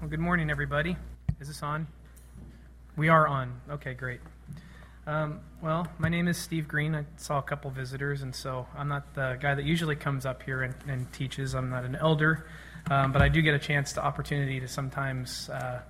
[0.00, 0.96] Well, good morning, everybody.
[1.40, 1.86] Is this on?
[2.96, 3.60] We are on.
[3.68, 4.20] Okay, great.
[5.06, 6.94] Um, well, my name is Steve Green.
[6.94, 10.42] I saw a couple visitors, and so I'm not the guy that usually comes up
[10.42, 11.54] here and, and teaches.
[11.54, 12.46] I'm not an elder,
[12.90, 15.82] um, but I do get a chance to opportunity to sometimes uh,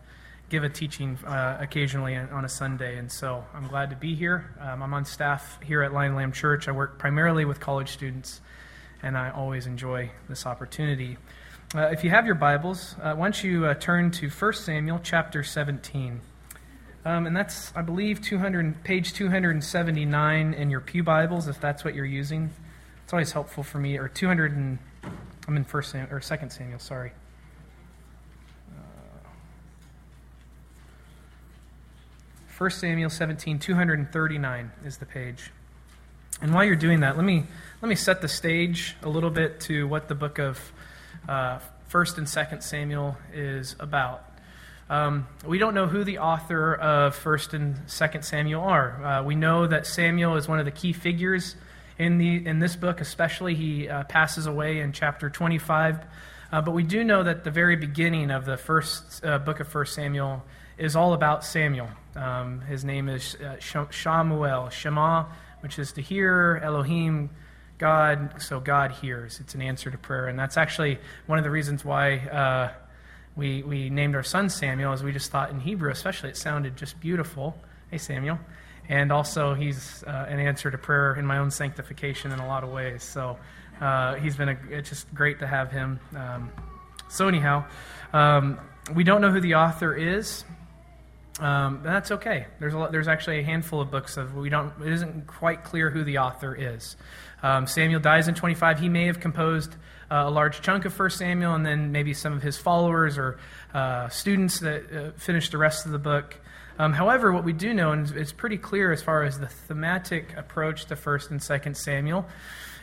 [0.48, 4.56] give a teaching uh, occasionally on a Sunday, and so I'm glad to be here.
[4.60, 6.66] Um, I'm on staff here at Lion Lamb Church.
[6.66, 8.40] I work primarily with college students,
[9.04, 11.16] and I always enjoy this opportunity.
[11.72, 14.98] Uh, if you have your Bibles, uh, why don't you uh, turn to 1 Samuel
[15.04, 16.20] chapter 17.
[17.04, 21.94] Um, and that's, I believe, 200, page 279 in your Pew Bibles, if that's what
[21.94, 22.50] you're using.
[23.04, 23.98] It's always helpful for me.
[23.98, 24.78] Or 200 and,
[25.46, 27.12] I'm in First Sam, or 2 Samuel, sorry.
[28.72, 29.28] Uh,
[32.58, 35.52] 1 Samuel 17, 239 is the page.
[36.42, 37.44] And while you're doing that, let me,
[37.80, 40.72] let me set the stage a little bit to what the book of
[41.88, 44.24] First and Second Samuel is about.
[44.90, 49.04] Um, we don't know who the author of First and Second Samuel are.
[49.04, 51.54] Uh, we know that Samuel is one of the key figures
[51.96, 53.54] in the in this book, especially.
[53.54, 56.00] He uh, passes away in chapter 25,
[56.50, 59.68] uh, but we do know that the very beginning of the first uh, book of
[59.68, 60.42] First Samuel
[60.76, 61.88] is all about Samuel.
[62.16, 65.26] Um, his name is uh, Shamuel, Shema,
[65.60, 67.30] which is to hear Elohim
[67.80, 69.40] God, so God hears.
[69.40, 70.28] It's an answer to prayer.
[70.28, 72.72] And that's actually one of the reasons why uh,
[73.34, 76.76] we, we named our son Samuel, as we just thought in Hebrew, especially, it sounded
[76.76, 77.56] just beautiful.
[77.90, 78.38] Hey, Samuel.
[78.90, 82.64] And also, he's uh, an answer to prayer in my own sanctification in a lot
[82.64, 83.02] of ways.
[83.02, 83.38] So
[83.80, 86.00] uh, he's been a, it's just great to have him.
[86.14, 86.52] Um,
[87.08, 87.64] so, anyhow,
[88.12, 88.60] um,
[88.94, 90.44] we don't know who the author is.
[91.38, 92.46] Um, that's okay.
[92.58, 94.72] There's, a, there's actually a handful of books of we don't.
[94.84, 96.96] It isn't quite clear who the author is.
[97.42, 98.80] Um, Samuel dies in 25.
[98.80, 99.74] He may have composed
[100.10, 103.38] uh, a large chunk of 1 Samuel, and then maybe some of his followers or
[103.72, 106.36] uh, students that uh, finished the rest of the book.
[106.78, 110.36] Um, however, what we do know, and it's pretty clear as far as the thematic
[110.36, 112.26] approach to 1st and 2nd Samuel,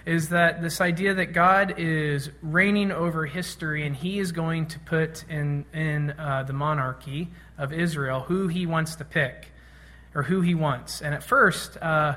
[0.05, 4.79] is that this idea that God is reigning over history and he is going to
[4.79, 9.51] put in, in uh, the monarchy of Israel who he wants to pick
[10.15, 11.01] or who he wants.
[11.01, 12.15] And at first, uh,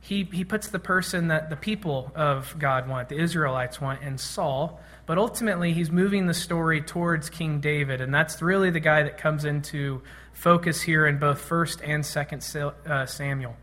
[0.00, 4.16] he, he puts the person that the people of God want, the Israelites want, in
[4.16, 4.80] Saul.
[5.06, 9.18] But ultimately, he's moving the story towards King David, and that's really the guy that
[9.18, 10.02] comes into
[10.32, 13.56] focus here in both 1st and 2nd uh, Samuel.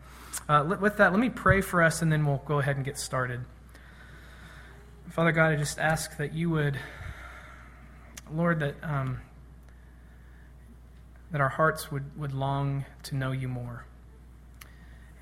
[0.48, 2.98] Uh, with that, let me pray for us, and then we'll go ahead and get
[2.98, 3.40] started.
[5.10, 6.78] Father God, I just ask that you would,
[8.32, 9.20] Lord, that, um,
[11.32, 13.87] that our hearts would, would long to know you more.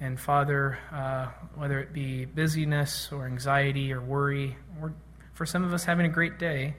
[0.01, 4.93] And Father, uh, whether it be busyness or anxiety or worry, or
[5.33, 6.75] for some of us having a great day,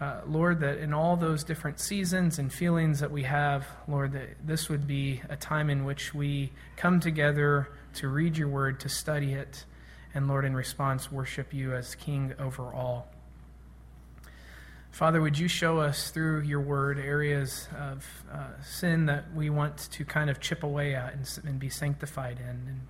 [0.00, 4.30] uh, Lord, that in all those different seasons and feelings that we have, Lord, that
[4.44, 8.88] this would be a time in which we come together to read your word, to
[8.88, 9.64] study it,
[10.12, 13.11] and Lord, in response, worship you as King over all.
[14.92, 19.78] Father, would you show us through your word areas of uh, sin that we want
[19.90, 22.46] to kind of chip away at and, and be sanctified in?
[22.46, 22.80] And,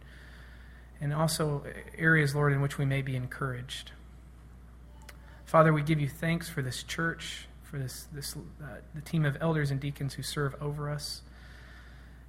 [1.00, 1.62] and also
[1.96, 3.92] areas, Lord, in which we may be encouraged.
[5.44, 9.36] Father, we give you thanks for this church, for this, this uh, the team of
[9.40, 11.22] elders and deacons who serve over us.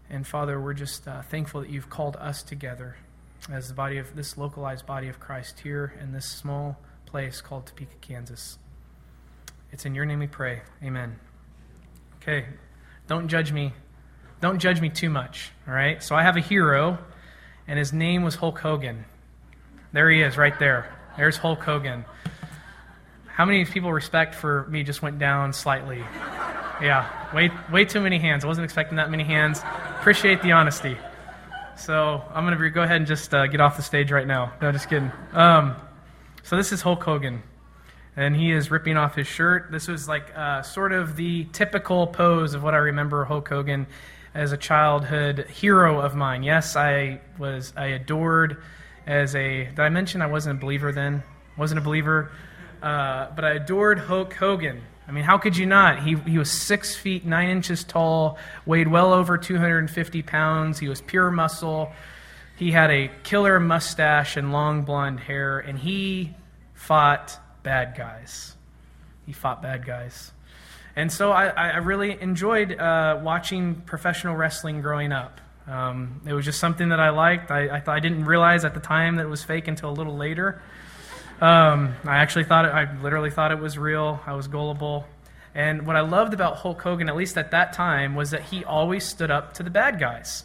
[0.07, 2.97] And Father, we're just uh, thankful that you've called us together
[3.51, 7.65] as the body of this localized body of Christ here in this small place called
[7.65, 8.59] Topeka, Kansas.
[9.73, 10.61] It's in your name we pray.
[10.83, 11.19] Amen.
[12.21, 12.45] Okay,
[13.07, 13.73] don't judge me.
[14.39, 16.01] Don't judge me too much, all right?
[16.03, 16.99] So I have a hero,
[17.67, 19.03] and his name was Hulk Hogan.
[19.91, 20.95] There he is, right there.
[21.17, 22.05] There's Hulk Hogan.
[23.25, 26.03] How many people respect for me just went down slightly?
[26.79, 28.43] Yeah, way, way too many hands.
[28.43, 29.59] I wasn't expecting that many hands.
[29.99, 30.95] Appreciate the honesty.
[31.77, 34.53] So I'm going to go ahead and just uh, get off the stage right now.
[34.61, 35.11] No, just kidding.
[35.31, 35.75] Um,
[36.43, 37.41] so this is Hulk Hogan
[38.15, 39.71] and he is ripping off his shirt.
[39.71, 43.87] This was like uh, sort of the typical pose of what I remember Hulk Hogan
[44.33, 46.43] as a childhood hero of mine.
[46.43, 48.61] Yes, I was I adored
[49.07, 49.65] as a.
[49.65, 51.23] Did I mention I wasn't a believer then?
[51.57, 52.31] Wasn't a believer,
[52.81, 54.81] uh, but I adored Hulk Hogan.
[55.07, 56.03] I mean, how could you not?
[56.03, 60.79] He, he was six feet nine inches tall, weighed well over 250 pounds.
[60.79, 61.91] He was pure muscle.
[62.55, 66.33] He had a killer mustache and long blonde hair, and he
[66.73, 68.55] fought bad guys.
[69.25, 70.31] He fought bad guys.
[70.95, 75.41] And so I, I really enjoyed uh, watching professional wrestling growing up.
[75.67, 77.49] Um, it was just something that I liked.
[77.49, 80.15] I, I, I, didn't realize at the time that it was fake until a little
[80.15, 80.61] later.
[81.39, 84.21] Um, I actually thought it, I literally thought it was real.
[84.25, 85.07] I was gullible.
[85.55, 88.65] And what I loved about Hulk Hogan, at least at that time, was that he
[88.65, 90.43] always stood up to the bad guys.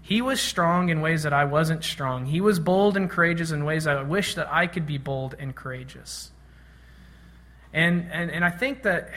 [0.00, 2.26] He was strong in ways that I wasn't strong.
[2.26, 5.54] He was bold and courageous in ways I wish that I could be bold and
[5.54, 6.30] courageous.
[7.76, 9.10] And, and, and I think that,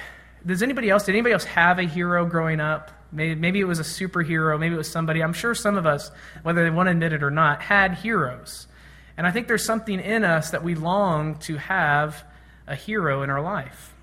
[0.46, 2.92] does anybody else, did anybody else have a hero growing up?
[3.12, 5.24] Maybe, maybe it was a superhero, maybe it was somebody.
[5.24, 6.12] I'm sure some of us,
[6.44, 8.68] whether they want to admit it or not, had heroes.
[9.18, 12.24] And I think there's something in us that we long to have
[12.68, 13.96] a hero in our life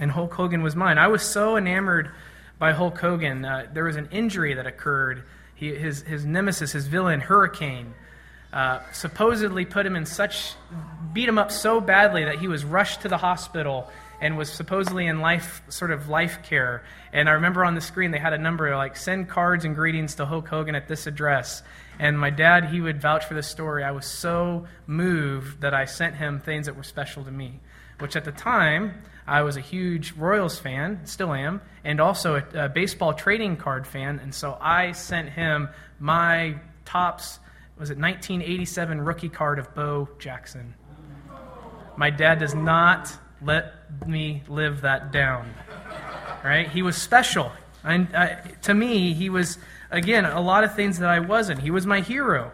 [0.00, 0.98] and Hulk Hogan was mine.
[0.98, 2.10] I was so enamored
[2.58, 3.44] by Hulk Hogan.
[3.44, 5.24] Uh, there was an injury that occurred.
[5.54, 7.94] He, his, his nemesis, his villain, Hurricane,
[8.52, 10.54] uh, supposedly put him in such,
[11.12, 15.06] beat him up so badly that he was rushed to the hospital and was supposedly
[15.06, 16.82] in life, sort of life care.
[17.12, 20.16] And I remember on the screen they had a number like, send cards and greetings
[20.16, 21.62] to Hulk Hogan at this address.
[21.98, 23.82] And my dad, he would vouch for the story.
[23.84, 27.60] I was so moved that I sent him things that were special to me,
[27.98, 32.64] which at the time, I was a huge Royals fan, still am, and also a,
[32.64, 34.18] a baseball trading card fan.
[34.18, 35.68] And so I sent him
[35.98, 37.38] my Topps,
[37.80, 40.74] was it 1987 rookie card of Bo Jackson.
[41.96, 43.10] My dad does not
[43.40, 45.54] let me live that down.
[46.44, 46.68] Right?
[46.68, 47.50] He was special.
[47.82, 49.56] And uh, to me, he was,
[49.90, 51.60] again, a lot of things that I wasn't.
[51.60, 52.52] He was my hero.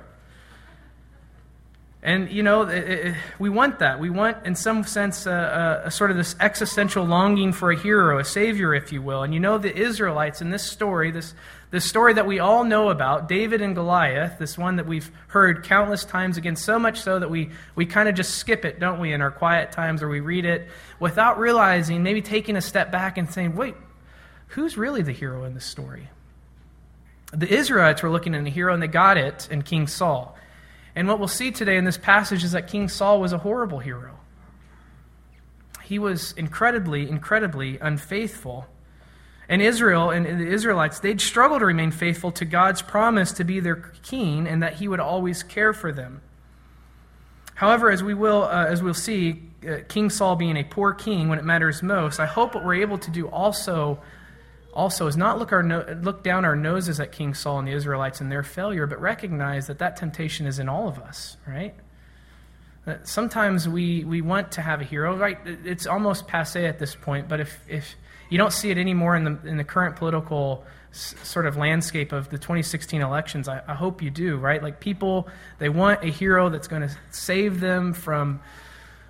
[2.07, 3.99] And, you know, it, it, we want that.
[3.99, 7.77] We want, in some sense, a, a, a, sort of this existential longing for a
[7.77, 9.25] hero, a savior, if you will.
[9.25, 11.35] And you know, the Israelites in this story, this,
[11.73, 15.65] this story that we all know about, David and Goliath, this one that we've heard
[15.65, 19.01] countless times again, so much so that we, we kind of just skip it, don't
[19.01, 20.69] we, in our quiet times or we read it
[21.01, 23.75] without realizing, maybe taking a step back and saying, wait,
[24.47, 26.09] who's really the hero in this story?
[27.33, 30.37] The Israelites were looking at a hero and they got it in King Saul.
[30.97, 33.79] And what we'll see today in this passage is that King Saul was a horrible
[33.79, 34.19] hero.
[35.85, 38.67] He was incredibly, incredibly unfaithful.
[39.49, 43.61] And Israel and the Israelites, they'd struggle to remain faithful to God's promise to be
[43.61, 46.23] their king and that he would always care for them.
[47.55, 51.29] However, as we will, uh, as we'll see, uh, King Saul being a poor king
[51.29, 53.99] when it matters most, I hope what we're able to do also
[54.77, 57.73] also is not look, our no, look down our noses at King Saul and the
[57.73, 61.75] Israelites and their failure, but recognize that that temptation is in all of us, right?
[62.85, 65.39] That sometimes we, we want to have a hero, right?
[65.45, 67.97] It's almost passe at this point, but if, if
[68.29, 72.13] you don't see it anymore in the, in the current political s- sort of landscape
[72.13, 74.63] of the 2016 elections, I, I hope you do, right?
[74.63, 75.27] Like people,
[75.59, 78.41] they want a hero that's going to save them from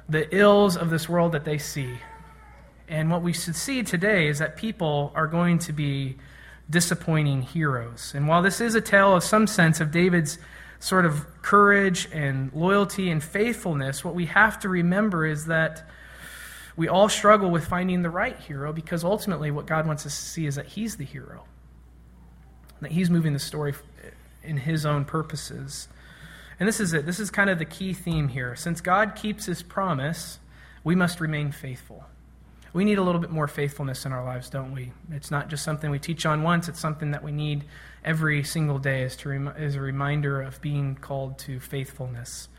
[0.09, 1.99] the ills of this world that they see,
[2.89, 6.17] and what we should see today is that people are going to be
[6.71, 8.13] disappointing heroes.
[8.15, 10.39] And while this is a tale of some sense of David's
[10.79, 15.89] sort of courage and loyalty and faithfulness, what we have to remember is that
[16.77, 20.25] we all struggle with finding the right hero because ultimately what God wants us to
[20.25, 21.45] see is that He's the hero,
[22.81, 23.75] that He's moving the story
[24.45, 25.89] in His own purposes.
[26.61, 27.07] And this is it.
[27.07, 28.55] This is kind of the key theme here.
[28.55, 30.39] Since God keeps His promise,
[30.85, 32.05] we must remain faithful
[32.77, 34.93] we need a little bit more faithfulness in our lives, don't we?
[35.11, 37.65] It's not just something we teach on once, it's something that we need
[38.05, 42.51] every single day as, to rem- as a reminder of being called to faithfulness.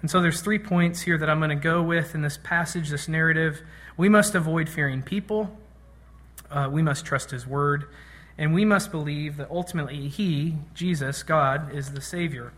[0.00, 2.90] And so there's three points here that I'm going to go with in this passage,
[2.90, 3.62] this narrative.
[3.96, 5.56] We must avoid fearing people,
[6.50, 7.84] uh, we must trust His word,
[8.36, 12.52] and we must believe that ultimately He, Jesus, God, is the Savior.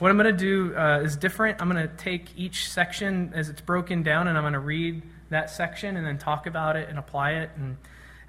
[0.00, 1.62] What I'm going to do uh, is different.
[1.62, 5.02] I'm going to take each section as it's broken down, and I'm going to read
[5.32, 7.76] that section and then talk about it and apply it and,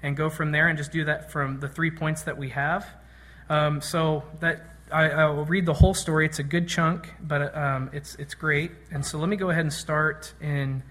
[0.02, 2.86] and go from there and just do that from the three points that we have.
[3.48, 6.26] Um, so that I, I, will read the whole story.
[6.26, 8.70] It's a good chunk, but um, it's, it's great.
[8.90, 10.82] And so let me go ahead and start in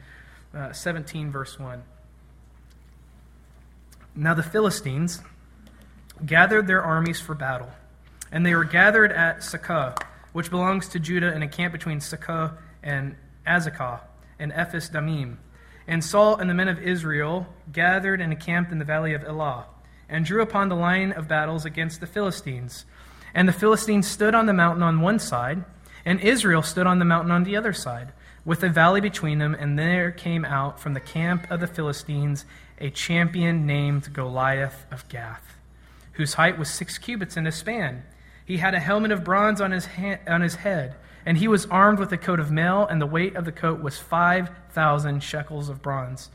[0.53, 1.82] uh, 17, verse 1.
[4.15, 5.22] Now the Philistines
[6.24, 7.72] gathered their armies for battle,
[8.32, 9.98] and they were gathered at Socoh,
[10.32, 13.15] which belongs to Judah, in a camp between Socoh and
[13.48, 14.01] Azekah
[14.38, 15.39] and Ephes Dammim.
[15.87, 19.65] And Saul and the men of Israel gathered and encamped in the valley of Elah,
[20.07, 22.85] and drew upon the line of battles against the Philistines.
[23.33, 25.63] And the Philistines stood on the mountain on one side,
[26.05, 28.13] and Israel stood on the mountain on the other side,
[28.45, 29.55] with a valley between them.
[29.55, 32.45] And there came out from the camp of the Philistines
[32.79, 35.57] a champion named Goliath of Gath,
[36.13, 38.03] whose height was six cubits and a span.
[38.45, 41.65] He had a helmet of bronze on his, ha- on his head and he was
[41.67, 45.69] armed with a coat of mail, and the weight of the coat was 5,000 shekels
[45.69, 46.29] of bronze.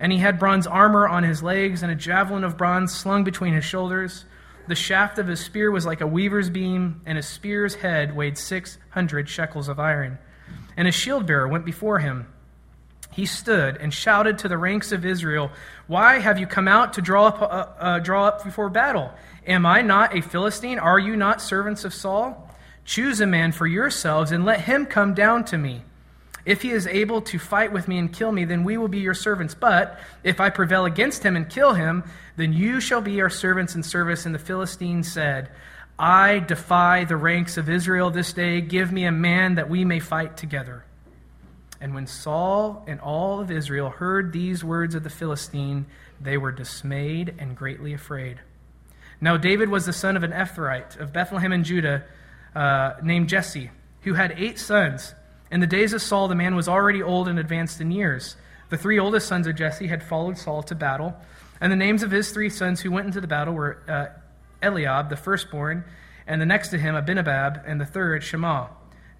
[0.00, 3.54] And he had bronze armor on his legs, and a javelin of bronze slung between
[3.54, 4.24] his shoulders.
[4.68, 8.38] The shaft of his spear was like a weaver's beam, and his spear's head weighed
[8.38, 10.18] 600 shekels of iron.
[10.76, 12.26] And a shield bearer went before him.
[13.10, 15.50] he stood and shouted to the ranks of Israel,
[15.86, 17.44] Why have you come out to draw up, uh,
[17.78, 19.12] uh, draw up before battle?
[19.46, 20.78] Am I not a Philistine?
[20.78, 22.48] Are you not servants of Saul?
[22.84, 25.82] Choose a man for yourselves and let him come down to me.
[26.44, 28.98] If he is able to fight with me and kill me, then we will be
[28.98, 29.54] your servants.
[29.54, 32.02] But if I prevail against him and kill him,
[32.36, 34.26] then you shall be our servants in service.
[34.26, 35.50] And the Philistine said,
[35.98, 38.60] I defy the ranks of Israel this day.
[38.60, 40.84] Give me a man that we may fight together.
[41.80, 45.86] And when Saul and all of Israel heard these words of the Philistine,
[46.20, 48.40] they were dismayed and greatly afraid.
[49.20, 52.04] Now, David was the son of an Ephrathite of Bethlehem in Judah
[52.54, 53.70] uh, named Jesse,
[54.02, 55.14] who had eight sons.
[55.50, 58.36] In the days of Saul, the man was already old and advanced in years.
[58.70, 61.14] The three oldest sons of Jesse had followed Saul to battle,
[61.60, 64.06] and the names of his three sons who went into the battle were uh,
[64.62, 65.84] Eliab, the firstborn,
[66.26, 68.70] and the next to him Abinadab, and the third Shammah.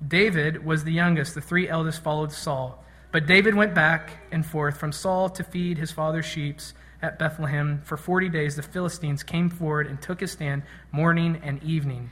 [0.06, 1.34] David was the youngest.
[1.34, 2.82] The three eldest followed Saul.
[3.12, 6.60] But David went back and forth from Saul to feed his father's sheep
[7.02, 7.82] at Bethlehem.
[7.84, 12.10] For forty days the Philistines came forward and took his stand morning and evening.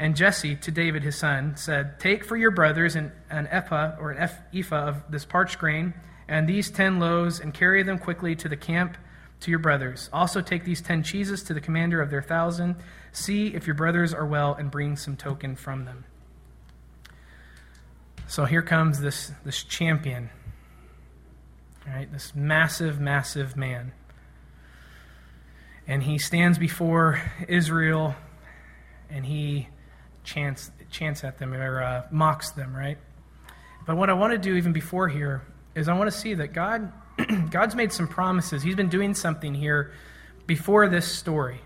[0.00, 4.10] And Jesse to David his son said, Take for your brothers an, an ephah or
[4.10, 5.92] an ephah of this parched grain,
[6.26, 8.96] and these ten loaves, and carry them quickly to the camp
[9.40, 10.08] to your brothers.
[10.10, 12.76] Also take these ten cheeses to the commander of their thousand.
[13.12, 16.06] See if your brothers are well, and bring some token from them.
[18.26, 20.30] So here comes this, this champion,
[21.86, 22.10] right?
[22.10, 23.92] This massive, massive man.
[25.86, 28.14] And he stands before Israel
[29.10, 29.68] and he
[30.24, 32.98] chants, chants at them or uh, mocks them, right?
[33.86, 35.42] But what I want to do even before here
[35.74, 36.92] is I want to see that God,
[37.50, 38.62] God's made some promises.
[38.62, 39.92] He's been doing something here
[40.46, 41.60] before this story.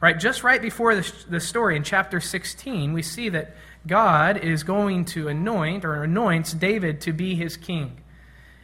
[0.00, 3.54] Right, just right before the, the story in chapter 16, we see that
[3.86, 8.00] God is going to anoint or anoints David to be his king.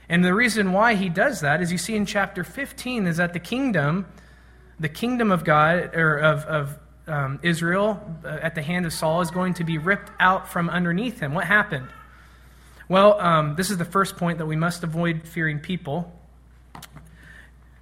[0.08, 3.34] And the reason why he does that, as you see in chapter 15, is that
[3.34, 4.06] the kingdom,
[4.80, 9.20] the kingdom of God, or of, of um, Israel uh, at the hand of Saul,
[9.20, 11.34] is going to be ripped out from underneath him.
[11.34, 11.88] What happened?
[12.88, 16.12] Well, um, this is the first point that we must avoid fearing people.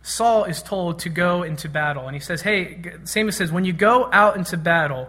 [0.03, 2.07] Saul is told to go into battle.
[2.07, 5.09] And he says, Hey, Samuel says, when you go out into battle,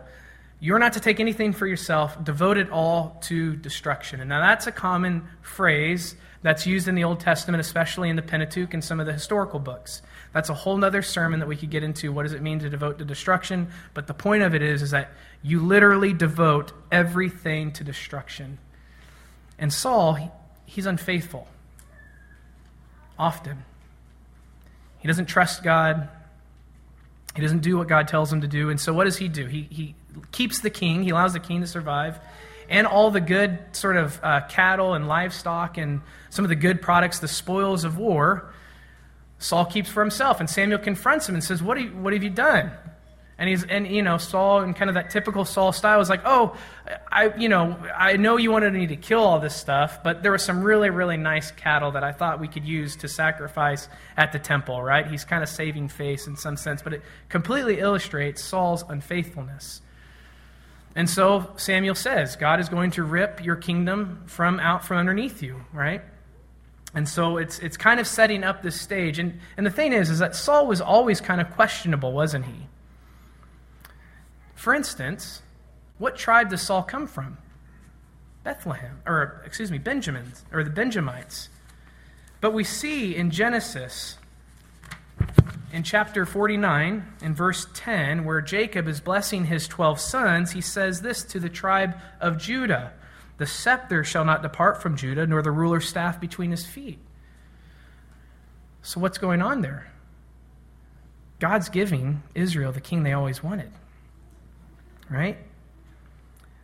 [0.60, 4.22] you're not to take anything for yourself, devote it all to destruction.
[4.22, 8.22] And now that's a common phrase that's used in the Old Testament, especially in the
[8.22, 10.02] Pentateuch and some of the historical books.
[10.36, 12.12] That's a whole other sermon that we could get into.
[12.12, 13.70] What does it mean to devote to destruction?
[13.94, 15.12] But the point of it is, is that
[15.42, 18.58] you literally devote everything to destruction.
[19.58, 20.20] And Saul,
[20.66, 21.48] he's unfaithful.
[23.18, 23.64] Often.
[25.00, 26.10] He doesn't trust God.
[27.34, 28.70] He doesn't do what God tells him to do.
[28.70, 29.46] And so what does he do?
[29.46, 29.96] He, he
[30.34, 32.20] keeps the king, he allows the king to survive,
[32.70, 36.82] and all the good sort of uh, cattle and livestock and some of the good
[36.82, 38.52] products, the spoils of war,
[39.46, 40.40] Saul keeps for himself.
[40.40, 42.72] And Samuel confronts him and says, What, you, what have you done?
[43.38, 46.22] And he's and you know Saul in kind of that typical Saul style is like,
[46.24, 46.56] oh,
[47.12, 50.32] I you know I know you wanted me to kill all this stuff, but there
[50.32, 54.32] was some really really nice cattle that I thought we could use to sacrifice at
[54.32, 54.82] the temple.
[54.82, 55.06] Right?
[55.06, 59.82] He's kind of saving face in some sense, but it completely illustrates Saul's unfaithfulness.
[60.96, 65.44] And so Samuel says, God is going to rip your kingdom from out from underneath
[65.44, 66.02] you, right?
[66.96, 69.20] And so it's, it's kind of setting up this stage.
[69.20, 72.68] And, and the thing is, is that Saul was always kind of questionable, wasn't he?
[74.56, 75.42] For instance,
[75.98, 77.38] what tribe does Saul come from?
[78.46, 81.50] Bethlehem, or excuse me, Benjamin, or the Benjamites.
[82.40, 84.18] But we see in Genesis
[85.74, 91.02] in chapter 49, in verse 10, where Jacob is blessing his 12 sons, he says
[91.02, 92.94] this to the tribe of Judah
[93.38, 97.00] The scepter shall not depart from Judah, nor the ruler's staff between his feet.
[98.82, 99.92] So, what's going on there?
[101.40, 103.72] God's giving Israel the king they always wanted.
[105.10, 105.38] Right?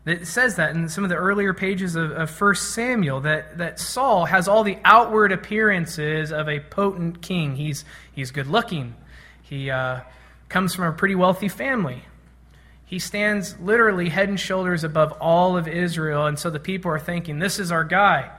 [0.05, 3.79] It says that in some of the earlier pages of, of 1 Samuel that, that
[3.79, 7.55] Saul has all the outward appearances of a potent king.
[7.55, 8.95] He's, he's good looking,
[9.43, 10.01] he uh,
[10.49, 12.03] comes from a pretty wealthy family.
[12.91, 16.99] He stands literally head and shoulders above all of Israel, and so the people are
[16.99, 18.29] thinking, This is our guy.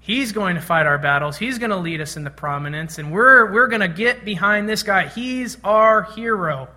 [0.00, 1.36] He's going to fight our battles.
[1.36, 4.82] He's going to lead us into prominence, and we're, we're going to get behind this
[4.82, 5.08] guy.
[5.08, 6.68] He's our hero.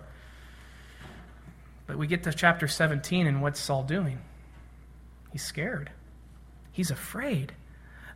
[1.86, 4.18] But we get to chapter 17, and what's Saul doing?
[5.32, 5.90] He's scared.
[6.70, 7.54] He's afraid.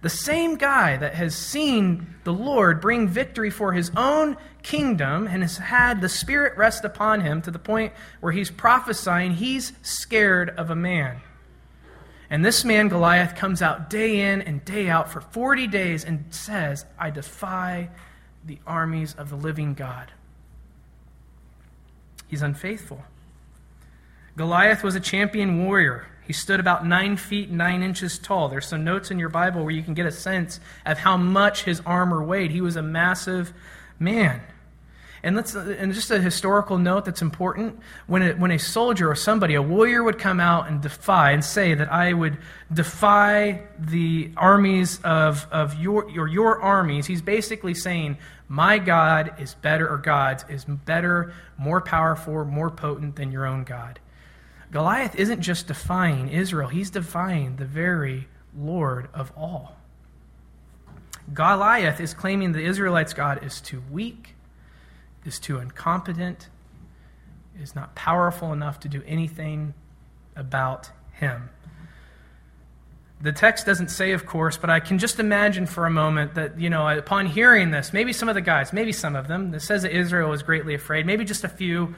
[0.03, 5.43] The same guy that has seen the Lord bring victory for his own kingdom and
[5.43, 10.51] has had the Spirit rest upon him to the point where he's prophesying, he's scared
[10.51, 11.21] of a man.
[12.31, 16.25] And this man, Goliath, comes out day in and day out for 40 days and
[16.31, 17.91] says, I defy
[18.45, 20.13] the armies of the living God.
[22.29, 23.05] He's unfaithful.
[24.41, 26.07] Goliath was a champion warrior.
[26.27, 28.49] He stood about nine feet nine inches tall.
[28.49, 31.65] There's some notes in your Bible where you can get a sense of how much
[31.65, 32.51] his armor weighed.
[32.51, 33.53] He was a massive
[33.99, 34.41] man.
[35.23, 39.15] And, let's, and just a historical note that's important when, it, when a soldier or
[39.15, 42.39] somebody, a warrior, would come out and defy and say that I would
[42.73, 48.17] defy the armies of, of your, your, your armies, he's basically saying,
[48.49, 53.65] My God is better, or God's is better, more powerful, more potent than your own
[53.65, 54.01] God.
[54.71, 59.77] Goliath isn't just defying Israel, he's defying the very Lord of all.
[61.33, 64.35] Goliath is claiming the Israelites' God is too weak
[65.25, 66.49] is too incompetent,
[67.61, 69.75] is not powerful enough to do anything
[70.35, 71.51] about him.
[73.23, 76.59] The text doesn't say, of course, but I can just imagine for a moment that,
[76.59, 79.61] you know, upon hearing this, maybe some of the guys, maybe some of them, it
[79.61, 81.95] says that Israel was greatly afraid, maybe just a few,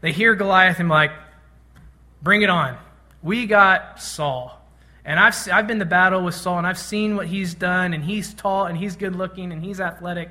[0.00, 1.12] they hear Goliath and like,
[2.22, 2.78] bring it on.
[3.22, 4.52] We got Saul.
[5.04, 8.02] And I've, I've been to battle with Saul, and I've seen what he's done, and
[8.02, 10.30] he's tall, and he's good looking, and he's athletic,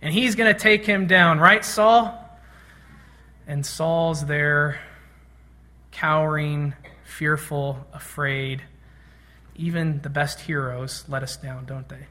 [0.00, 2.18] and he's going to take him down, right, Saul?
[3.46, 4.80] And Saul's there,
[5.92, 8.62] cowering, fearful, afraid.
[9.54, 12.06] Even the best heroes let us down, don't they?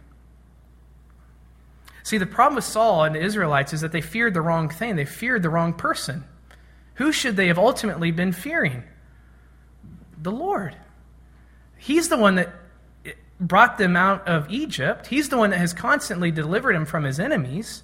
[2.04, 4.96] See, the problem with Saul and the Israelites is that they feared the wrong thing.
[4.96, 6.24] They feared the wrong person.
[6.96, 8.84] Who should they have ultimately been fearing?
[10.26, 10.76] The Lord.
[11.78, 12.52] He's the one that
[13.40, 15.06] brought them out of Egypt.
[15.06, 17.84] He's the one that has constantly delivered him from his enemies,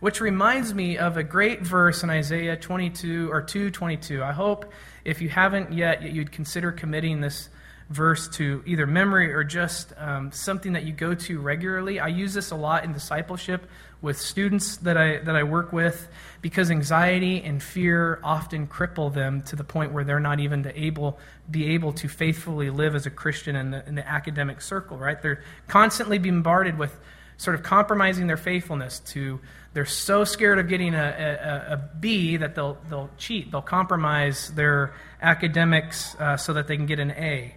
[0.00, 4.20] which reminds me of a great verse in Isaiah 22 or 222.
[4.20, 4.72] I hope
[5.04, 7.50] if you haven't yet, you'd consider committing this
[7.88, 12.00] verse to either memory or just um, something that you go to regularly.
[12.00, 13.70] I use this a lot in discipleship
[14.02, 16.08] with students that I, that I work with
[16.42, 20.80] because anxiety and fear often cripple them to the point where they're not even to
[20.80, 21.18] able,
[21.50, 25.20] be able to faithfully live as a Christian in the, in the academic circle, right?
[25.20, 26.98] They're constantly bombarded with
[27.38, 29.40] sort of compromising their faithfulness to
[29.76, 33.50] they're so scared of getting a, a, a B that they'll, they'll cheat.
[33.50, 37.54] They'll compromise their academics uh, so that they can get an A.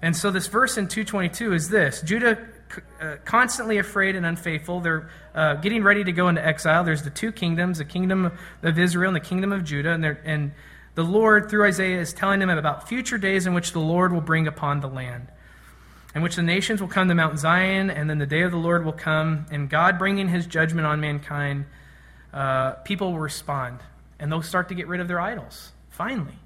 [0.00, 2.38] And so this verse in 222 is this Judah
[3.00, 4.80] uh, constantly afraid and unfaithful.
[4.80, 6.84] They're uh, getting ready to go into exile.
[6.84, 9.92] There's the two kingdoms, the kingdom of Israel and the kingdom of Judah.
[9.92, 10.52] And, and
[10.94, 14.20] the Lord, through Isaiah, is telling them about future days in which the Lord will
[14.20, 15.28] bring upon the land,
[16.14, 18.58] in which the nations will come to Mount Zion, and then the day of the
[18.58, 21.66] Lord will come, and God bringing his judgment on mankind,
[22.32, 23.78] uh, people will respond,
[24.18, 26.38] and they'll start to get rid of their idols, finally,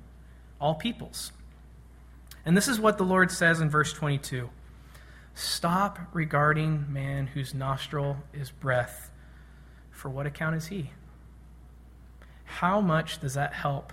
[0.61, 1.33] all peoples.
[2.45, 4.51] And this is what the Lord says in verse 22
[5.35, 9.11] Stop regarding man whose nostril is breath.
[9.91, 10.91] For what account is he?
[12.45, 13.93] How much does that help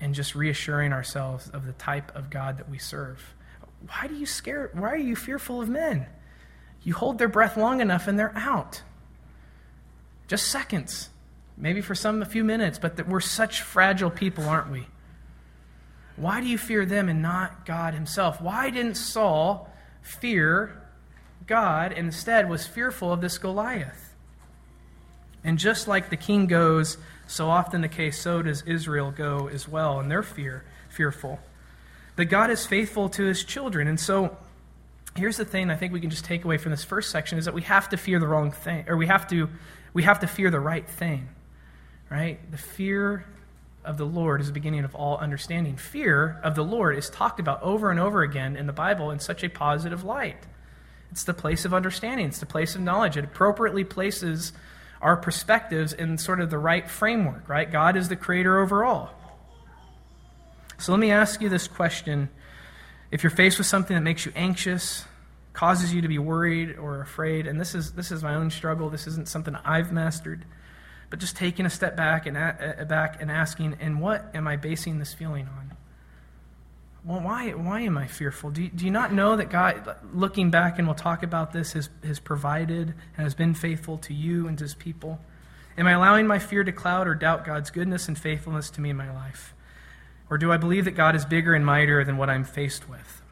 [0.00, 3.34] in just reassuring ourselves of the type of God that we serve?
[3.86, 6.06] Why do you scare why are you fearful of men?
[6.82, 8.82] You hold their breath long enough and they're out.
[10.28, 11.10] Just seconds.
[11.56, 14.86] Maybe for some a few minutes, but we're such fragile people, aren't we?
[16.16, 18.40] Why do you fear them and not God Himself?
[18.40, 19.70] Why didn't Saul
[20.06, 20.80] fear
[21.46, 24.14] God instead was fearful of this Goliath?
[25.44, 29.68] And just like the king goes, so often the case, so does Israel go as
[29.68, 31.40] well, and they're fear, fearful.
[32.14, 33.88] But God is faithful to His children.
[33.88, 34.36] And so
[35.16, 37.44] here's the thing I think we can just take away from this first section is
[37.44, 39.48] that we have to fear the wrong thing, or we have to,
[39.92, 41.28] we have to fear the right thing.
[42.10, 42.38] Right?
[42.50, 43.24] The fear
[43.86, 45.76] of the Lord is the beginning of all understanding.
[45.76, 49.20] Fear of the Lord is talked about over and over again in the Bible in
[49.20, 50.36] such a positive light.
[51.10, 53.16] It's the place of understanding, it's the place of knowledge.
[53.16, 54.52] It appropriately places
[55.00, 57.70] our perspectives in sort of the right framework, right?
[57.70, 59.14] God is the creator over all.
[60.78, 62.28] So let me ask you this question.
[63.10, 65.04] If you're faced with something that makes you anxious,
[65.52, 68.90] causes you to be worried or afraid, and this is, this is my own struggle,
[68.90, 70.44] this isn't something I've mastered
[71.10, 74.56] but just taking a step back and, uh, back and asking, and what am I
[74.56, 75.76] basing this feeling on?
[77.04, 78.50] Well, why, why am I fearful?
[78.50, 81.72] Do you, do you not know that God, looking back, and we'll talk about this,
[81.74, 85.20] has, has provided and has been faithful to you and to his people?
[85.78, 88.90] Am I allowing my fear to cloud or doubt God's goodness and faithfulness to me
[88.90, 89.54] in my life?
[90.28, 93.22] Or do I believe that God is bigger and mightier than what I'm faced with?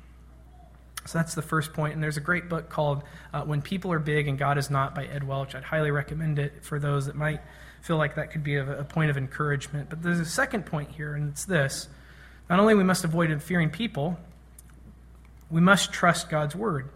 [1.07, 1.95] So that's the first point.
[1.95, 4.95] And there's a great book called uh, When People Are Big and God Is Not
[4.95, 5.55] by Ed Welch.
[5.55, 7.41] I'd highly recommend it for those that might
[7.83, 9.91] feel like that could be a, a point of encouragement.
[9.91, 11.89] But there's a second point here, and it's this.
[12.49, 14.19] Not only we must avoid fearing people,
[15.51, 16.89] We must trust God's word.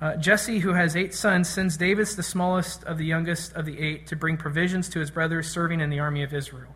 [0.00, 3.80] Uh, Jesse, who has eight sons, sends David, the smallest of the youngest of the
[3.80, 6.74] eight, to bring provisions to his brothers serving in the army of Israel.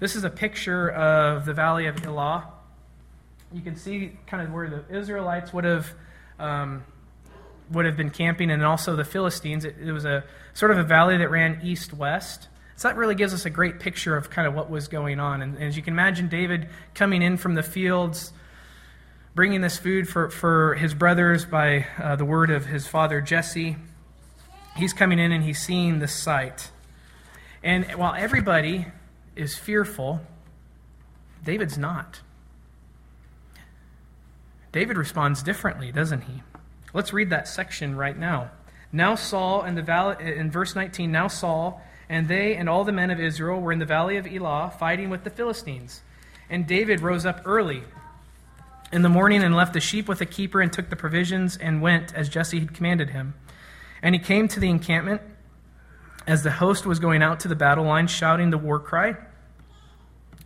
[0.00, 2.52] This is a picture of the valley of Elah.
[3.54, 5.86] You can see kind of where the Israelites would have
[6.40, 6.82] um,
[7.70, 9.64] would have been camping, and also the Philistines.
[9.64, 12.48] It, it was a sort of a valley that ran east-west.
[12.76, 15.40] So that really gives us a great picture of kind of what was going on.
[15.40, 18.32] And, and as you can imagine, David coming in from the fields,
[19.36, 23.76] bringing this food for, for his brothers by uh, the word of his father Jesse.
[24.76, 26.70] He's coming in and he's seeing this sight.
[27.62, 28.86] And while everybody
[29.36, 30.20] is fearful,
[31.44, 32.20] David's not.
[34.74, 36.42] David responds differently, doesn't he?
[36.92, 38.50] Let's read that section right now.
[38.90, 42.90] Now Saul and the valley in verse 19, now Saul and they and all the
[42.90, 46.02] men of Israel were in the valley of Elah fighting with the Philistines.
[46.50, 47.84] And David rose up early
[48.90, 51.80] in the morning and left the sheep with the keeper and took the provisions and
[51.80, 53.34] went as Jesse had commanded him.
[54.02, 55.22] And he came to the encampment
[56.26, 59.14] as the host was going out to the battle line, shouting the war cry.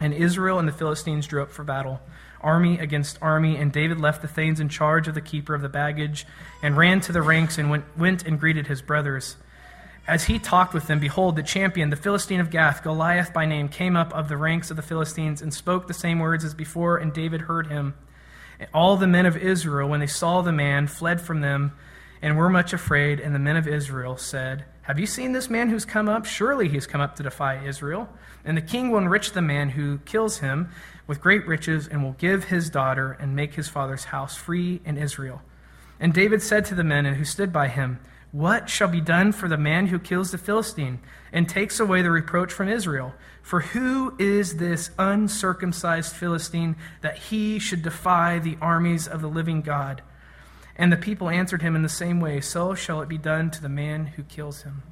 [0.00, 2.00] And Israel and the Philistines drew up for battle,
[2.40, 3.56] army against army.
[3.56, 6.26] And David left the thanes in charge of the keeper of the baggage
[6.62, 9.36] and ran to the ranks and went, went and greeted his brothers.
[10.06, 13.68] As he talked with them, behold, the champion, the Philistine of Gath, Goliath by name,
[13.68, 16.96] came up of the ranks of the Philistines and spoke the same words as before,
[16.96, 17.94] and David heard him.
[18.58, 21.72] And All the men of Israel, when they saw the man, fled from them
[22.22, 23.20] and were much afraid.
[23.20, 26.24] And the men of Israel said, Have you seen this man who's come up?
[26.24, 28.08] Surely he's come up to defy Israel.
[28.42, 30.70] And the king will enrich the man who kills him
[31.06, 34.96] with great riches and will give his daughter and make his father's house free in
[34.96, 35.42] Israel.
[36.00, 38.00] And David said to the men who stood by him,
[38.32, 41.00] What shall be done for the man who kills the Philistine
[41.34, 43.12] and takes away the reproach from Israel?
[43.42, 49.60] For who is this uncircumcised Philistine that he should defy the armies of the living
[49.60, 50.00] God?
[50.78, 53.60] And the people answered him in the same way So shall it be done to
[53.60, 54.82] the man who kills him.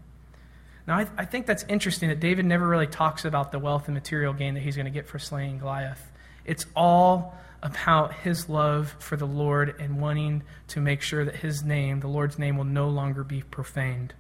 [0.87, 3.95] Now, I, I think that's interesting that David never really talks about the wealth and
[3.95, 6.13] material gain that he's going to get for slaying Goliath.
[6.45, 11.65] It's all about his love for the Lord and wanting to make sure that his
[11.65, 14.15] name, the Lord's name, will no longer be profaned.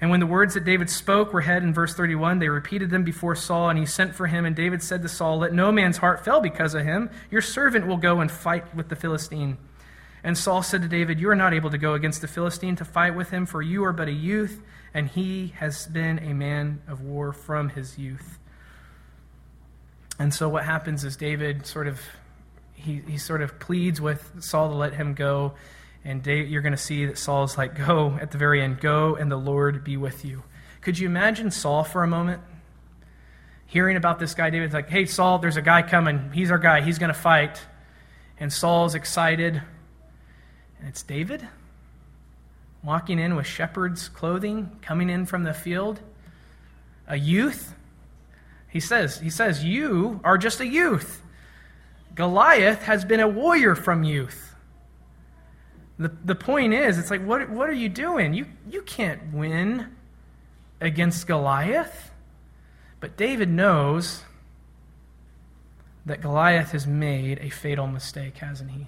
[0.00, 3.04] And when the words that David spoke were heard in verse 31, they repeated them
[3.04, 4.44] before Saul, and he sent for him.
[4.44, 7.08] And David said to Saul, Let no man's heart fail because of him.
[7.30, 9.56] Your servant will go and fight with the Philistine.
[10.24, 12.84] And Saul said to David, You are not able to go against the Philistine to
[12.84, 14.62] fight with him, for you are but a youth,
[14.94, 18.38] and he has been a man of war from his youth.
[20.18, 22.00] And so what happens is David sort of
[22.72, 25.54] he, he sort of pleads with Saul to let him go.
[26.04, 29.16] And David, you're going to see that Saul's like, Go at the very end, go
[29.16, 30.42] and the Lord be with you.
[30.80, 32.42] Could you imagine Saul for a moment?
[33.66, 36.30] Hearing about this guy, David's like, Hey, Saul, there's a guy coming.
[36.32, 36.80] He's our guy.
[36.80, 37.60] He's going to fight.
[38.38, 39.62] And Saul's excited.
[40.78, 41.48] And it's David
[42.82, 46.00] walking in with shepherd's clothing, coming in from the field.
[47.06, 47.74] A youth.
[48.68, 51.22] He says, he says, You are just a youth.
[52.14, 54.54] Goliath has been a warrior from youth.
[55.98, 58.34] The, the point is, it's like, what, what are you doing?
[58.34, 59.88] You, you can't win
[60.80, 62.10] against Goliath.
[63.00, 64.22] But David knows
[66.06, 68.86] that Goliath has made a fatal mistake, hasn't he?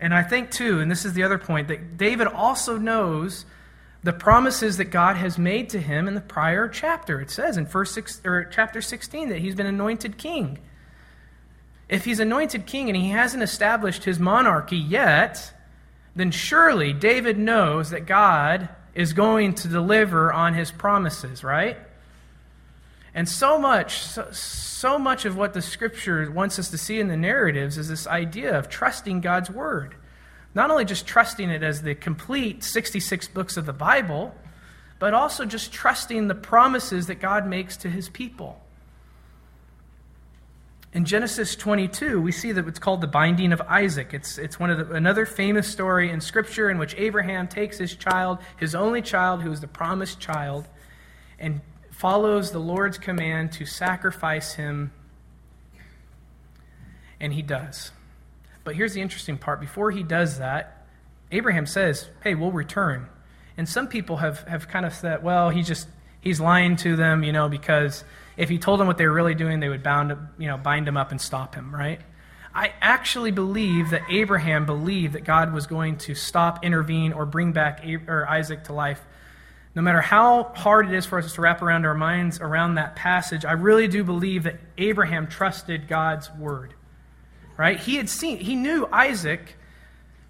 [0.00, 3.46] And I think, too, and this is the other point, that David also knows
[4.02, 7.20] the promises that God has made to him in the prior chapter.
[7.20, 10.58] It says in first six, or chapter 16 that he's been anointed king.
[11.88, 15.52] If he's anointed king and he hasn't established his monarchy yet,
[16.14, 21.76] then surely David knows that God is going to deliver on his promises, right?
[23.16, 27.08] And so much, so, so, much of what the scripture wants us to see in
[27.08, 29.94] the narratives is this idea of trusting God's word.
[30.54, 34.34] Not only just trusting it as the complete 66 books of the Bible,
[34.98, 38.62] but also just trusting the promises that God makes to his people.
[40.92, 44.12] In Genesis 22, we see that it's called the binding of Isaac.
[44.12, 47.96] It's, it's one of the, another famous story in Scripture in which Abraham takes his
[47.96, 50.68] child, his only child, who is the promised child,
[51.38, 51.62] and
[51.96, 54.92] follows the Lord's command to sacrifice him,
[57.18, 57.90] and he does.
[58.64, 59.60] But here's the interesting part.
[59.60, 60.86] Before he does that,
[61.32, 63.08] Abraham says, Hey, we'll return.
[63.56, 65.88] And some people have, have kind of said, Well, he just,
[66.20, 68.04] he's lying to them, you know, because
[68.36, 70.86] if he told them what they were really doing, they would bound, you know, bind
[70.86, 72.00] him up and stop him, right?
[72.54, 77.52] I actually believe that Abraham believed that God was going to stop, intervene, or bring
[77.52, 79.02] back Isaac to life.
[79.76, 82.96] No matter how hard it is for us to wrap around our minds around that
[82.96, 86.72] passage, I really do believe that Abraham trusted God's word.
[87.58, 87.78] right?
[87.78, 89.56] He had seen, he knew Isaac,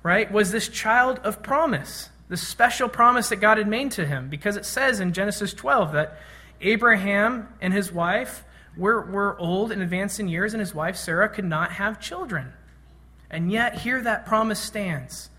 [0.02, 4.28] right, was this child of promise, the special promise that God had made to him,
[4.28, 6.18] because it says in Genesis 12 that
[6.60, 8.44] Abraham and his wife
[8.76, 12.52] were, were old and advanced in years, and his wife Sarah could not have children.
[13.30, 15.30] And yet, here that promise stands.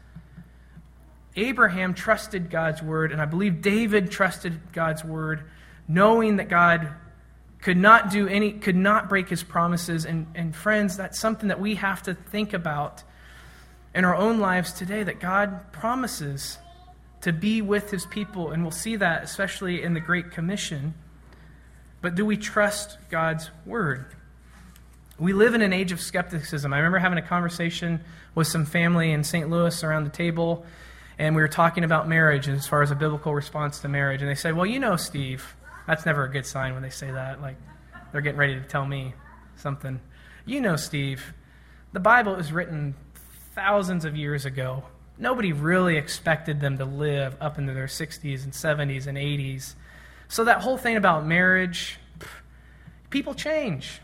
[1.37, 5.43] Abraham trusted God's word, and I believe David trusted God's word,
[5.87, 6.89] knowing that God
[7.61, 10.05] could not do any, could not break his promises.
[10.05, 13.03] And, and friends, that's something that we have to think about
[13.95, 16.57] in our own lives today that God promises
[17.21, 18.51] to be with his people.
[18.51, 20.93] And we'll see that especially in the Great Commission.
[22.01, 24.05] But do we trust God's word?
[25.19, 26.71] We live in an age of skepticism.
[26.73, 28.01] I remember having a conversation
[28.35, 29.49] with some family in St.
[29.49, 30.63] Louis around the table,
[31.19, 34.21] and we were talking about marriage as far as a biblical response to marriage.
[34.21, 35.55] And they said, Well, you know, Steve,
[35.87, 37.41] that's never a good sign when they say that.
[37.41, 37.57] Like
[38.11, 39.13] they're getting ready to tell me
[39.55, 39.99] something.
[40.45, 41.33] You know, Steve,
[41.93, 42.95] the Bible was written
[43.53, 44.83] thousands of years ago.
[45.17, 49.73] Nobody really expected them to live up into their 60s and 70s and 80s.
[50.27, 51.97] So that whole thing about marriage,
[53.09, 53.99] people change.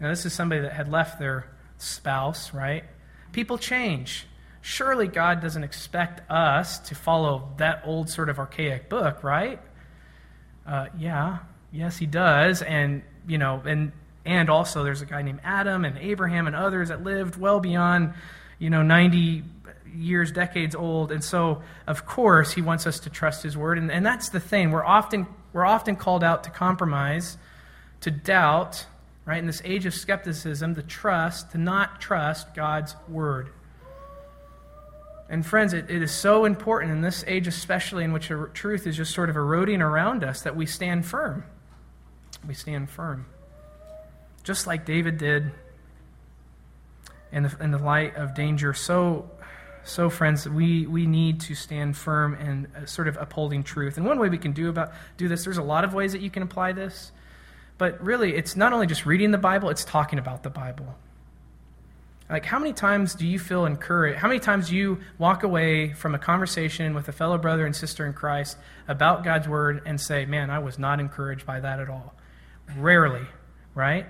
[0.00, 2.84] Now, this is somebody that had left their spouse, right?
[3.32, 4.26] People change.
[4.68, 9.58] Surely God doesn't expect us to follow that old sort of archaic book, right?
[10.66, 11.38] Uh, yeah,
[11.72, 12.60] yes, he does.
[12.60, 13.92] And, you know, and,
[14.26, 18.12] and also there's a guy named Adam and Abraham and others that lived well beyond,
[18.58, 19.42] you know, 90
[19.96, 21.12] years, decades old.
[21.12, 23.78] And so, of course, he wants us to trust his word.
[23.78, 24.70] And, and that's the thing.
[24.70, 27.38] We're often, we're often called out to compromise,
[28.02, 28.84] to doubt,
[29.24, 29.38] right?
[29.38, 33.48] In this age of skepticism, to trust, to not trust God's word.
[35.28, 38.96] And friends, it, it is so important in this age, especially in which truth is
[38.96, 41.44] just sort of eroding around us, that we stand firm.
[42.46, 43.26] We stand firm.
[44.42, 45.52] Just like David did
[47.30, 48.72] in the, in the light of danger.
[48.72, 49.30] So,
[49.84, 53.98] so friends, we, we need to stand firm in uh, sort of upholding truth.
[53.98, 56.22] And one way we can do, about, do this, there's a lot of ways that
[56.22, 57.12] you can apply this.
[57.76, 60.96] But really, it's not only just reading the Bible, it's talking about the Bible.
[62.30, 64.18] Like, how many times do you feel encouraged?
[64.18, 67.74] How many times do you walk away from a conversation with a fellow brother and
[67.74, 71.80] sister in Christ about God's word and say, man, I was not encouraged by that
[71.80, 72.14] at all?
[72.76, 73.26] Rarely,
[73.74, 74.06] right?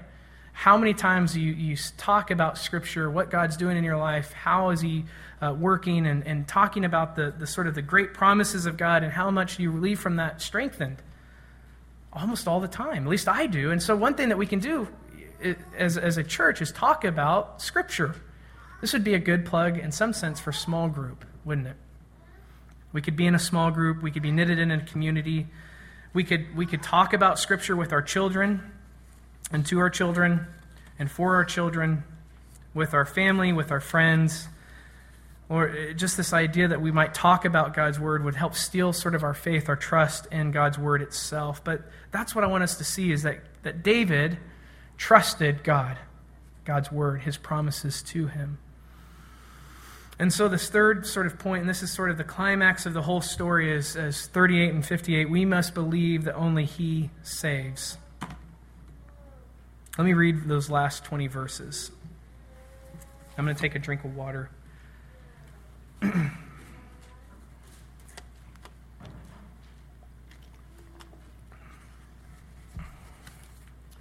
[0.53, 4.71] How many times you, you talk about Scripture, what God's doing in your life, how
[4.71, 5.05] is He
[5.41, 9.05] uh, working, and, and talking about the, the sort of the great promises of God
[9.05, 10.97] and how much you leave from that strengthened?
[12.13, 13.05] Almost all the time.
[13.05, 13.71] At least I do.
[13.71, 14.89] And so, one thing that we can do
[15.77, 18.15] as, as a church is talk about Scripture.
[18.81, 21.77] This would be a good plug, in some sense, for small group, wouldn't it?
[22.93, 24.03] We could be in a small group.
[24.03, 25.47] We could be knitted in a community.
[26.13, 28.63] We could, we could talk about Scripture with our children
[29.53, 30.47] and to our children
[30.99, 32.05] and for our children,
[32.75, 34.49] with our family, with our friends.
[35.49, 38.93] Or uh, just this idea that we might talk about God's Word would help steel
[38.93, 41.63] sort of our faith, our trust in God's Word itself.
[41.65, 44.39] But that's what I want us to see is that, that David
[44.99, 45.97] trusted God,
[46.67, 48.59] God's word, his promises to him.
[50.19, 52.93] And so, this third sort of point, and this is sort of the climax of
[52.93, 57.97] the whole story, is as 38 and 58 we must believe that only He saves.
[59.97, 61.93] Let me read those last 20 verses.
[63.37, 64.51] I'm going to take a drink of water.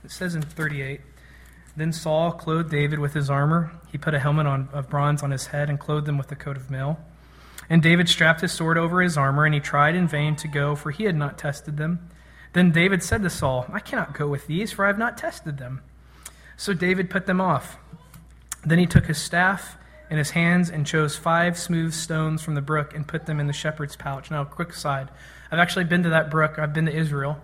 [0.08, 1.02] It says in 38
[1.76, 3.74] Then Saul clothed David with his armor.
[3.92, 6.36] He put a helmet on, of bronze on his head and clothed him with a
[6.36, 6.98] coat of mail.
[7.70, 10.78] And David strapped his sword over his armor, and he tried in vain to go,
[10.78, 12.10] for he had not tested them.
[12.54, 15.58] Then David said to Saul, I cannot go with these, for I have not tested
[15.58, 15.82] them.
[16.56, 17.76] So David put them off.
[18.66, 19.76] Then he took his staff
[20.10, 23.48] in his hands and chose five smooth stones from the brook and put them in
[23.48, 24.32] the shepherd's pouch.
[24.32, 25.10] Now, quick side.
[25.52, 26.58] I've actually been to that brook.
[26.58, 27.42] I've been to Israel.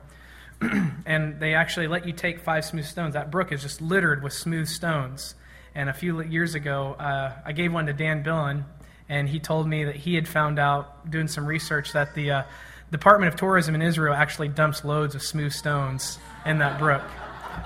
[1.06, 3.13] and they actually let you take five smooth stones.
[3.13, 5.36] That brook is just littered with smooth stones.
[5.76, 8.66] And a few years ago, uh, I gave one to Dan Billen,
[9.10, 12.44] and he told me that he had found out, doing some research, that the uh,
[12.92, 17.02] Department of Tourism in Israel actually dumps loads of smooth stones in that brook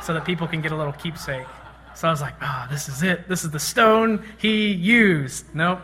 [0.04, 1.46] so that people can get a little keepsake.
[1.96, 3.28] So I was like, ah, oh, this is it.
[3.28, 5.54] This is the stone he used.
[5.54, 5.82] Nope.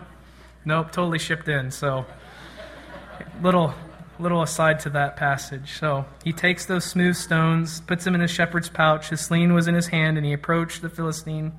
[0.65, 1.71] Nope, totally shipped in.
[1.71, 2.05] So,
[3.41, 3.73] little
[4.23, 5.77] little aside to that passage.
[5.77, 9.09] So he takes those smooth stones, puts them in his shepherd's pouch.
[9.09, 11.51] His sling was in his hand, and he approached the Philistine.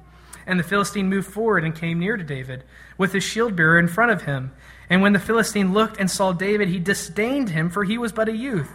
[0.46, 2.64] And the Philistine moved forward and came near to David,
[2.98, 4.52] with his shield bearer in front of him.
[4.90, 8.28] And when the Philistine looked and saw David, he disdained him, for he was but
[8.28, 8.70] a youth.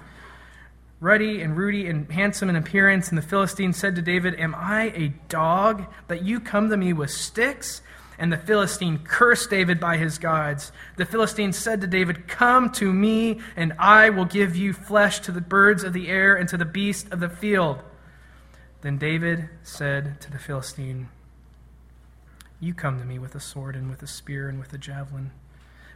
[0.99, 3.09] ruddy and ruddy and handsome in appearance.
[3.09, 6.93] And the Philistine said to David, Am I a dog that you come to me
[6.93, 7.81] with sticks?
[8.19, 10.73] And the Philistine cursed David by his gods.
[10.97, 15.31] The Philistine said to David, Come to me, and I will give you flesh to
[15.31, 17.81] the birds of the air and to the beasts of the field.
[18.81, 21.07] Then David said to the Philistine,
[22.59, 25.31] You come to me with a sword and with a spear and with a javelin.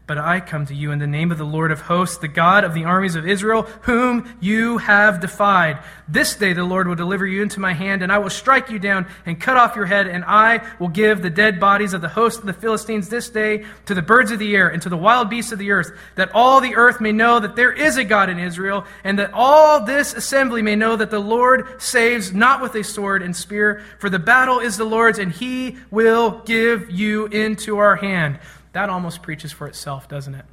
[0.05, 2.65] But I come to you in the name of the Lord of hosts, the God
[2.65, 5.79] of the armies of Israel, whom you have defied.
[6.09, 8.79] This day the Lord will deliver you into my hand, and I will strike you
[8.79, 12.09] down and cut off your head, and I will give the dead bodies of the
[12.09, 14.97] host of the Philistines this day to the birds of the air and to the
[14.97, 18.03] wild beasts of the earth, that all the earth may know that there is a
[18.03, 22.61] God in Israel, and that all this assembly may know that the Lord saves not
[22.61, 26.91] with a sword and spear, for the battle is the Lord's, and he will give
[26.91, 28.37] you into our hand.
[28.73, 30.45] That almost preaches for itself, doesn't it?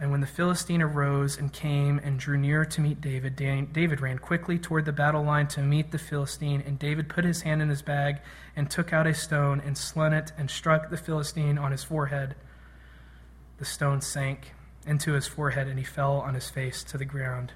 [0.00, 4.18] And when the Philistine arose and came and drew near to meet David, David ran
[4.18, 6.60] quickly toward the battle line to meet the Philistine.
[6.66, 8.18] And David put his hand in his bag
[8.56, 12.34] and took out a stone and slung it and struck the Philistine on his forehead.
[13.58, 17.52] The stone sank into his forehead and he fell on his face to the ground.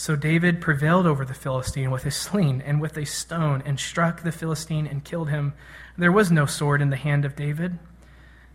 [0.00, 4.22] So David prevailed over the Philistine with a sling and with a stone and struck
[4.22, 5.52] the Philistine and killed him.
[5.98, 7.78] There was no sword in the hand of David.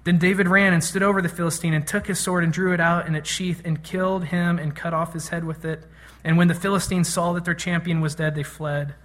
[0.05, 2.79] Then David ran and stood over the Philistine and took his sword and drew it
[2.79, 5.83] out in its sheath and killed him and cut off his head with it.
[6.23, 8.95] And when the Philistines saw that their champion was dead, they fled.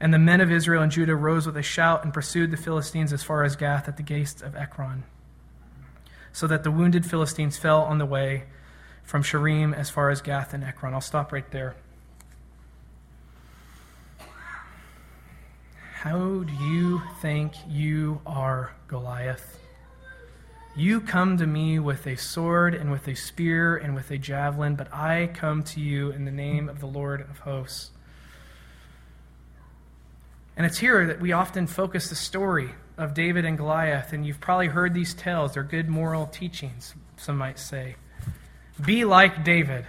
[0.00, 3.12] And the men of Israel and Judah rose with a shout and pursued the Philistines
[3.12, 5.04] as far as Gath at the gates of Ekron.
[6.32, 8.46] So that the wounded Philistines fell on the way
[9.02, 10.94] from Shaaraim as far as Gath and Ekron.
[10.94, 11.74] I'll stop right there.
[15.94, 19.58] How do you think you are, Goliath?
[20.74, 24.76] You come to me with a sword and with a spear and with a javelin,
[24.76, 27.90] but I come to you in the name of the Lord of hosts.
[30.56, 34.40] And it's here that we often focus the story of David and Goliath, and you've
[34.40, 35.54] probably heard these tales.
[35.54, 37.96] They're good moral teachings, some might say.
[38.80, 39.84] Be like David.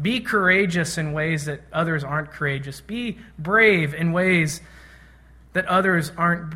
[0.00, 2.80] Be courageous in ways that others aren't courageous.
[2.80, 4.60] Be brave in ways
[5.52, 6.54] that others aren't,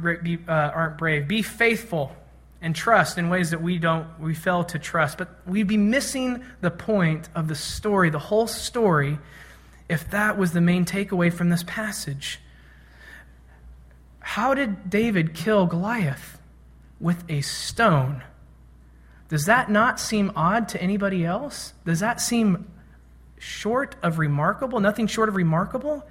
[0.49, 1.29] uh, aren't brave.
[1.29, 2.17] Be faithful
[2.61, 5.19] and trust in ways that we don't we fail to trust.
[5.19, 9.19] But we'd be missing the point of the story, the whole story,
[9.89, 12.41] if that was the main takeaway from this passage.
[14.21, 16.39] How did David kill Goliath?
[17.01, 18.25] With a stone.
[19.29, 21.75] Does that not seem odd to anybody else?
[21.85, 22.71] Does that seem
[23.39, 24.81] short of remarkable?
[24.81, 26.07] Nothing short of remarkable?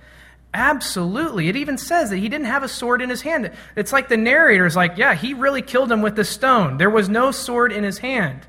[0.54, 1.50] Absolutely.
[1.50, 3.52] It even says that he didn't have a sword in his hand.
[3.76, 6.78] It's like the narrator's like, yeah, he really killed him with the stone.
[6.78, 8.42] There was no sword in his hand.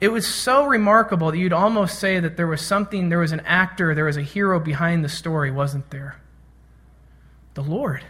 [0.00, 3.40] It was so remarkable that you'd almost say that there was something, there was an
[3.40, 6.20] actor, there was a hero behind the story, wasn't there?
[7.54, 8.04] The Lord.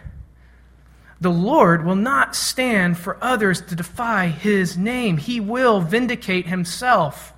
[1.19, 5.17] The Lord will not stand for others to defy his name.
[5.17, 7.33] He will vindicate himself.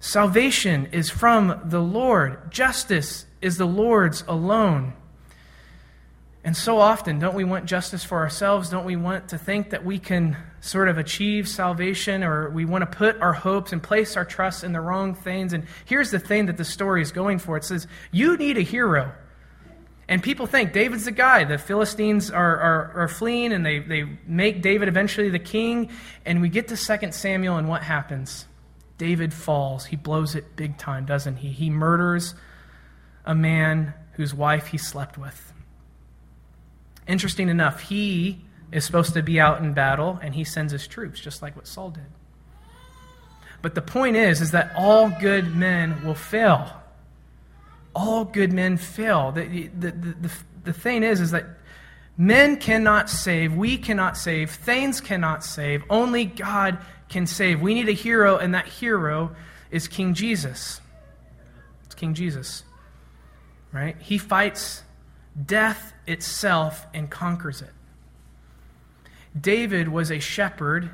[0.00, 4.92] Salvation is from the Lord, justice is the Lord's alone.
[6.44, 8.68] And so often, don't we want justice for ourselves?
[8.68, 12.82] Don't we want to think that we can sort of achieve salvation or we want
[12.82, 15.54] to put our hopes and place our trust in the wrong things?
[15.54, 18.62] And here's the thing that the story is going for it says, You need a
[18.62, 19.10] hero.
[20.08, 21.44] And people think David's the guy.
[21.44, 25.90] The Philistines are, are, are, fleeing and they, they make David eventually the king.
[26.26, 28.46] And we get to 2 Samuel, and what happens?
[28.98, 29.86] David falls.
[29.86, 31.48] He blows it big time, doesn't he?
[31.48, 32.34] He murders
[33.24, 35.52] a man whose wife he slept with.
[37.08, 41.18] Interesting enough, he is supposed to be out in battle and he sends his troops,
[41.18, 42.06] just like what Saul did.
[43.62, 46.70] But the point is, is that all good men will fail
[47.94, 49.32] all good men fail.
[49.32, 50.32] The, the, the,
[50.64, 51.46] the, thing is, is that
[52.16, 56.78] men cannot save, we cannot save, things cannot save, only God
[57.08, 57.60] can save.
[57.60, 59.34] We need a hero, and that hero
[59.70, 60.80] is King Jesus.
[61.84, 62.64] It's King Jesus.
[63.72, 63.96] Right?
[64.00, 64.82] He fights
[65.46, 67.72] death itself and conquers it.
[69.38, 70.90] David was a shepherd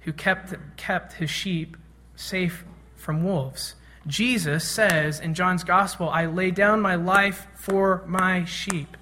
[0.00, 1.76] who kept, kept his sheep
[2.16, 2.64] safe
[2.96, 3.74] from wolves.
[4.06, 8.96] Jesus says in John's Gospel, I lay down my life for my sheep.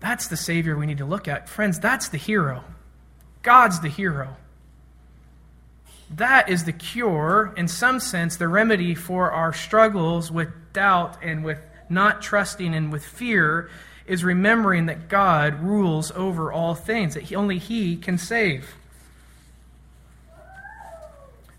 [0.00, 1.48] That's the Savior we need to look at.
[1.48, 2.64] Friends, that's the hero.
[3.42, 4.36] God's the hero.
[6.10, 11.44] That is the cure, in some sense, the remedy for our struggles with doubt and
[11.44, 11.58] with
[11.88, 13.70] not trusting and with fear
[14.06, 18.74] is remembering that God rules over all things, that only He can save.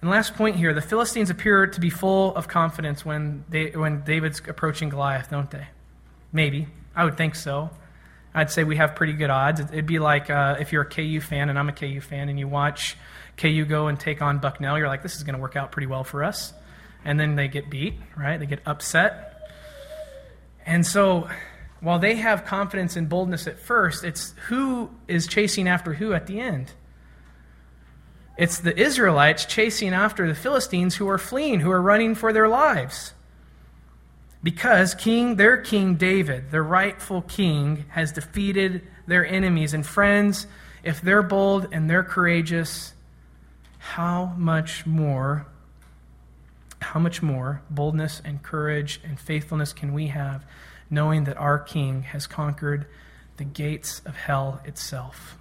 [0.01, 4.03] And last point here the Philistines appear to be full of confidence when, they, when
[4.03, 5.67] David's approaching Goliath, don't they?
[6.33, 6.67] Maybe.
[6.95, 7.69] I would think so.
[8.33, 9.59] I'd say we have pretty good odds.
[9.59, 12.39] It'd be like uh, if you're a KU fan, and I'm a KU fan, and
[12.39, 12.95] you watch
[13.37, 15.87] KU go and take on Bucknell, you're like, this is going to work out pretty
[15.87, 16.53] well for us.
[17.03, 18.39] And then they get beat, right?
[18.39, 19.49] They get upset.
[20.65, 21.27] And so
[21.81, 26.27] while they have confidence and boldness at first, it's who is chasing after who at
[26.27, 26.71] the end.
[28.41, 32.47] It's the Israelites chasing after the Philistines who are fleeing, who are running for their
[32.47, 33.13] lives.
[34.41, 39.75] Because King, their King David, their rightful king, has defeated their enemies.
[39.75, 40.47] And friends,
[40.81, 42.95] if they're bold and they're courageous,
[43.77, 45.45] how much more,
[46.81, 50.43] how much more boldness and courage and faithfulness can we have
[50.89, 52.87] knowing that our King has conquered
[53.37, 55.37] the gates of hell itself?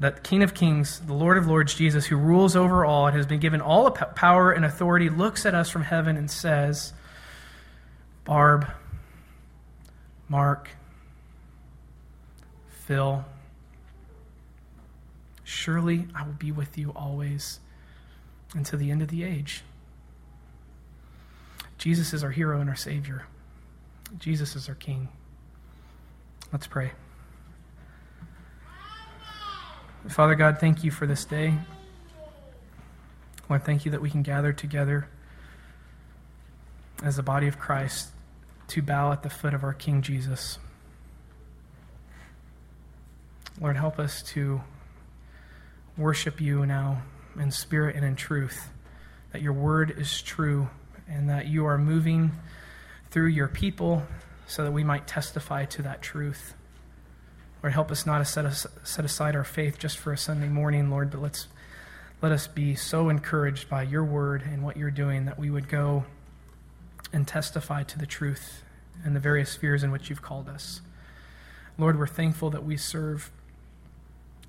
[0.00, 3.26] That King of Kings, the Lord of Lords, Jesus, who rules over all and has
[3.26, 6.92] been given all power and authority, looks at us from heaven and says,
[8.24, 8.66] Barb,
[10.28, 10.70] Mark,
[12.86, 13.24] Phil,
[15.42, 17.58] surely I will be with you always
[18.54, 19.62] until the end of the age.
[21.76, 23.24] Jesus is our hero and our Savior.
[24.18, 25.08] Jesus is our King.
[26.52, 26.92] Let's pray.
[30.06, 31.54] Father God, thank you for this day.
[33.50, 35.08] Lord, thank you that we can gather together
[37.02, 38.10] as the body of Christ
[38.68, 40.58] to bow at the foot of our King Jesus.
[43.60, 44.60] Lord, help us to
[45.96, 47.02] worship you now
[47.38, 48.70] in spirit and in truth,
[49.32, 50.68] that your word is true
[51.08, 52.30] and that you are moving
[53.10, 54.04] through your people
[54.46, 56.54] so that we might testify to that truth.
[57.62, 60.48] Lord, help us not to set, us, set aside our faith just for a Sunday
[60.48, 61.48] morning, Lord, but let's,
[62.22, 65.68] let us be so encouraged by your word and what you're doing that we would
[65.68, 66.04] go
[67.12, 68.62] and testify to the truth
[69.04, 70.80] and the various spheres in which you've called us.
[71.78, 73.30] Lord, we're thankful that we serve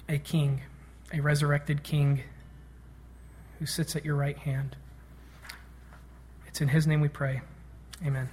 [0.08, 0.62] a king,
[1.14, 2.24] a resurrected king
[3.60, 4.76] who sits at your right hand.
[6.48, 7.42] It's in his name we pray.
[8.06, 8.30] Amen.